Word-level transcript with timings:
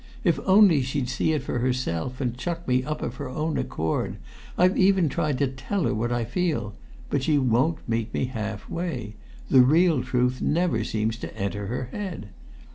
If 0.23 0.39
only 0.47 0.81
she'd 0.81 1.09
see 1.09 1.31
it 1.33 1.43
for 1.43 1.59
herself, 1.59 2.19
and 2.19 2.35
chuck 2.35 2.67
me 2.67 2.83
up 2.83 3.03
of 3.03 3.17
her 3.17 3.29
own 3.29 3.59
accord! 3.59 4.17
I've 4.57 4.75
even 4.75 5.09
tried 5.09 5.37
to 5.37 5.47
tell 5.47 5.83
her 5.83 5.93
what 5.93 6.11
I 6.11 6.25
feel; 6.25 6.73
but 7.11 7.21
she 7.21 7.37
won't 7.37 7.87
meet 7.87 8.11
me 8.11 8.25
half 8.25 8.67
way; 8.67 9.13
the 9.51 9.61
real 9.61 10.01
truth 10.01 10.41
never 10.41 10.83
seems 10.83 11.17
to 11.17 11.37
enter 11.37 11.67
her 11.67 11.89
head. 11.91 12.29